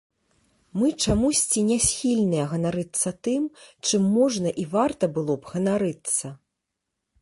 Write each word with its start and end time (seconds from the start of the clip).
Мы 0.83 0.87
чамусьці 1.05 1.59
не 1.71 1.77
схільныя 1.89 2.45
ганарыцца 2.55 3.09
тым, 3.29 3.43
чым 3.85 4.01
можна 4.17 4.49
і 4.65 4.69
варта 4.77 5.05
было 5.19 5.33
б 5.41 5.57
ганарыцца. 5.57 6.27